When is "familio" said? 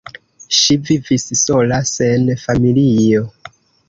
2.45-3.23